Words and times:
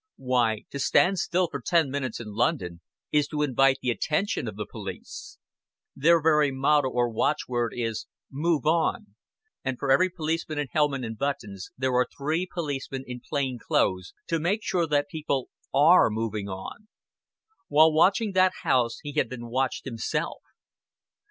Why, 0.17 0.63
to 0.71 0.79
stand 0.79 1.19
still 1.19 1.47
for 1.51 1.61
ten 1.63 1.91
minutes 1.91 2.19
in 2.19 2.33
London 2.33 2.81
is 3.11 3.27
to 3.27 3.43
invite 3.43 3.77
the 3.83 3.91
attention 3.91 4.47
of 4.47 4.55
the 4.55 4.65
police. 4.65 5.37
Their 5.95 6.19
very 6.19 6.51
motto 6.51 6.89
or 6.89 7.07
watchword 7.07 7.71
is 7.75 8.07
"Move 8.31 8.65
on;" 8.65 9.13
and 9.63 9.77
for 9.77 9.91
every 9.91 10.09
policeman 10.09 10.57
in 10.57 10.69
helmet 10.71 11.03
and 11.05 11.19
buttons 11.19 11.69
there 11.77 11.93
are 11.93 12.07
three 12.17 12.47
policemen 12.51 13.03
in 13.05 13.19
plain 13.29 13.59
clothes 13.59 14.15
to 14.25 14.39
make 14.39 14.63
sure 14.63 14.87
that 14.87 15.07
people 15.07 15.51
are 15.71 16.09
moving 16.09 16.49
on. 16.49 16.87
While 17.67 17.93
watching 17.93 18.31
that 18.31 18.53
house 18.63 18.97
he 19.03 19.13
had 19.13 19.29
been 19.29 19.49
watched 19.51 19.85
himself. 19.85 20.41